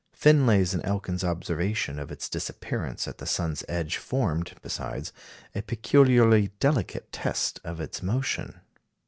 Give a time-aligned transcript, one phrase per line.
[0.13, 5.13] Finlay's and Elkin's observation of its disappearance at the sun's edge formed, besides,
[5.53, 8.61] a peculiarly delicate test of its motion.